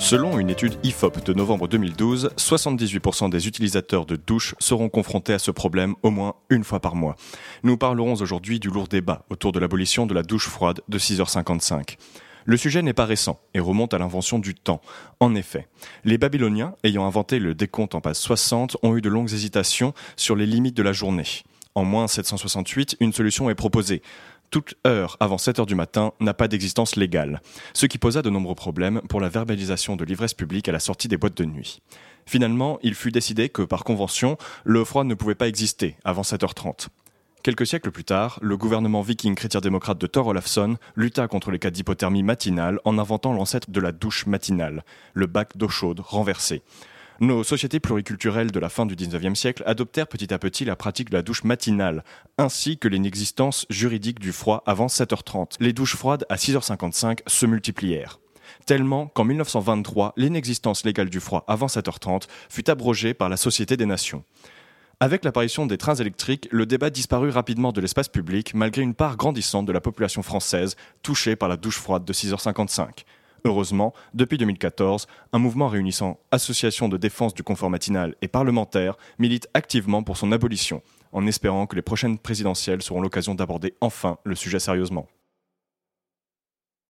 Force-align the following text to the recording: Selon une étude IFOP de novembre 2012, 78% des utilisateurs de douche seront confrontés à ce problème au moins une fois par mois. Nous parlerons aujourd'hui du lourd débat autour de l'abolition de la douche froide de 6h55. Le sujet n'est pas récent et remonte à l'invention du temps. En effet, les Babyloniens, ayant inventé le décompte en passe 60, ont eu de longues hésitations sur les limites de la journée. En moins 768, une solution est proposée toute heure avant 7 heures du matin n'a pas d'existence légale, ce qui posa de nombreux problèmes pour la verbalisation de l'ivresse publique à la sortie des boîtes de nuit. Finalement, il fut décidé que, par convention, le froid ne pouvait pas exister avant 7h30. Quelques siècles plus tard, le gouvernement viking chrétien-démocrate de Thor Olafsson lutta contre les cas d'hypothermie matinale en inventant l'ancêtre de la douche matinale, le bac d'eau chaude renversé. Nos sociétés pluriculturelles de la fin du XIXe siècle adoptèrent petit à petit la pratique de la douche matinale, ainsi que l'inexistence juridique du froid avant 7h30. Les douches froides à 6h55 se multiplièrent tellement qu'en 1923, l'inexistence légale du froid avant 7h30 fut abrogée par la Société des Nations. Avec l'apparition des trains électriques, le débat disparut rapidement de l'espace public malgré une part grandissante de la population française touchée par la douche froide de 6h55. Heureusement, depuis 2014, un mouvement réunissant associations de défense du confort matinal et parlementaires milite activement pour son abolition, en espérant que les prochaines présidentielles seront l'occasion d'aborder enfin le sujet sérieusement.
Selon 0.00 0.38
une 0.38 0.48
étude 0.48 0.78
IFOP 0.84 1.24
de 1.24 1.34
novembre 1.34 1.66
2012, 1.68 2.30
78% 2.36 3.30
des 3.30 3.48
utilisateurs 3.48 4.06
de 4.06 4.16
douche 4.16 4.54
seront 4.58 4.88
confrontés 4.88 5.32
à 5.32 5.38
ce 5.38 5.50
problème 5.50 5.94
au 6.02 6.10
moins 6.10 6.34
une 6.50 6.64
fois 6.64 6.80
par 6.80 6.94
mois. 6.94 7.16
Nous 7.64 7.76
parlerons 7.76 8.14
aujourd'hui 8.14 8.60
du 8.60 8.68
lourd 8.68 8.88
débat 8.88 9.24
autour 9.28 9.52
de 9.52 9.58
l'abolition 9.58 10.06
de 10.06 10.14
la 10.14 10.22
douche 10.22 10.48
froide 10.48 10.80
de 10.88 10.98
6h55. 10.98 11.96
Le 12.44 12.56
sujet 12.56 12.80
n'est 12.80 12.94
pas 12.94 13.04
récent 13.04 13.38
et 13.52 13.60
remonte 13.60 13.92
à 13.92 13.98
l'invention 13.98 14.38
du 14.38 14.54
temps. 14.54 14.80
En 15.20 15.34
effet, 15.34 15.66
les 16.04 16.16
Babyloniens, 16.16 16.74
ayant 16.84 17.04
inventé 17.04 17.38
le 17.40 17.54
décompte 17.54 17.94
en 17.94 18.00
passe 18.00 18.20
60, 18.20 18.78
ont 18.82 18.96
eu 18.96 19.02
de 19.02 19.10
longues 19.10 19.32
hésitations 19.32 19.92
sur 20.16 20.36
les 20.36 20.46
limites 20.46 20.76
de 20.76 20.82
la 20.82 20.92
journée. 20.92 21.26
En 21.74 21.84
moins 21.84 22.08
768, 22.08 22.96
une 23.00 23.12
solution 23.12 23.50
est 23.50 23.54
proposée 23.54 24.02
toute 24.50 24.74
heure 24.86 25.16
avant 25.20 25.38
7 25.38 25.58
heures 25.58 25.66
du 25.66 25.74
matin 25.74 26.12
n'a 26.20 26.34
pas 26.34 26.48
d'existence 26.48 26.96
légale, 26.96 27.40
ce 27.74 27.86
qui 27.86 27.98
posa 27.98 28.22
de 28.22 28.30
nombreux 28.30 28.54
problèmes 28.54 29.00
pour 29.08 29.20
la 29.20 29.28
verbalisation 29.28 29.96
de 29.96 30.04
l'ivresse 30.04 30.34
publique 30.34 30.68
à 30.68 30.72
la 30.72 30.80
sortie 30.80 31.08
des 31.08 31.16
boîtes 31.16 31.36
de 31.36 31.44
nuit. 31.44 31.80
Finalement, 32.26 32.78
il 32.82 32.94
fut 32.94 33.10
décidé 33.10 33.48
que, 33.48 33.62
par 33.62 33.84
convention, 33.84 34.36
le 34.64 34.84
froid 34.84 35.04
ne 35.04 35.14
pouvait 35.14 35.34
pas 35.34 35.48
exister 35.48 35.96
avant 36.04 36.22
7h30. 36.22 36.88
Quelques 37.42 37.66
siècles 37.66 37.90
plus 37.90 38.04
tard, 38.04 38.38
le 38.42 38.56
gouvernement 38.56 39.00
viking 39.00 39.34
chrétien-démocrate 39.34 39.98
de 39.98 40.06
Thor 40.06 40.26
Olafsson 40.26 40.76
lutta 40.96 41.28
contre 41.28 41.50
les 41.50 41.58
cas 41.58 41.70
d'hypothermie 41.70 42.22
matinale 42.22 42.80
en 42.84 42.98
inventant 42.98 43.32
l'ancêtre 43.32 43.70
de 43.70 43.80
la 43.80 43.92
douche 43.92 44.26
matinale, 44.26 44.84
le 45.14 45.26
bac 45.26 45.56
d'eau 45.56 45.68
chaude 45.68 46.00
renversé. 46.00 46.62
Nos 47.20 47.42
sociétés 47.42 47.80
pluriculturelles 47.80 48.52
de 48.52 48.60
la 48.60 48.68
fin 48.68 48.86
du 48.86 48.94
XIXe 48.94 49.36
siècle 49.36 49.64
adoptèrent 49.66 50.06
petit 50.06 50.32
à 50.32 50.38
petit 50.38 50.64
la 50.64 50.76
pratique 50.76 51.10
de 51.10 51.16
la 51.16 51.22
douche 51.22 51.42
matinale, 51.42 52.04
ainsi 52.38 52.78
que 52.78 52.86
l'inexistence 52.86 53.66
juridique 53.70 54.20
du 54.20 54.30
froid 54.30 54.62
avant 54.66 54.86
7h30. 54.86 55.56
Les 55.58 55.72
douches 55.72 55.96
froides 55.96 56.26
à 56.28 56.36
6h55 56.36 57.20
se 57.26 57.46
multiplièrent 57.46 58.20
tellement 58.66 59.06
qu'en 59.06 59.24
1923, 59.24 60.12
l'inexistence 60.16 60.84
légale 60.84 61.10
du 61.10 61.20
froid 61.20 61.44
avant 61.48 61.66
7h30 61.66 62.24
fut 62.48 62.68
abrogée 62.70 63.14
par 63.14 63.28
la 63.28 63.36
Société 63.36 63.76
des 63.76 63.86
Nations. 63.86 64.24
Avec 65.00 65.24
l'apparition 65.24 65.64
des 65.64 65.78
trains 65.78 65.94
électriques, 65.94 66.48
le 66.50 66.66
débat 66.66 66.90
disparut 66.90 67.30
rapidement 67.30 67.72
de 67.72 67.80
l'espace 67.80 68.08
public 68.08 68.52
malgré 68.54 68.82
une 68.82 68.94
part 68.94 69.16
grandissante 69.16 69.64
de 69.64 69.72
la 69.72 69.80
population 69.80 70.22
française 70.22 70.76
touchée 71.02 71.36
par 71.36 71.48
la 71.48 71.56
douche 71.56 71.78
froide 71.78 72.04
de 72.04 72.12
6h55. 72.12 73.04
Heureusement, 73.44 73.94
depuis 74.14 74.38
2014, 74.38 75.06
un 75.32 75.38
mouvement 75.38 75.68
réunissant 75.68 76.18
associations 76.30 76.88
de 76.88 76.96
défense 76.96 77.34
du 77.34 77.42
confort 77.42 77.70
matinal 77.70 78.14
et 78.22 78.28
parlementaires 78.28 78.96
milite 79.18 79.48
activement 79.54 80.02
pour 80.02 80.16
son 80.16 80.32
abolition, 80.32 80.82
en 81.12 81.26
espérant 81.26 81.66
que 81.66 81.76
les 81.76 81.82
prochaines 81.82 82.18
présidentielles 82.18 82.82
seront 82.82 83.00
l'occasion 83.00 83.34
d'aborder 83.34 83.74
enfin 83.80 84.18
le 84.24 84.34
sujet 84.34 84.58
sérieusement. 84.58 85.06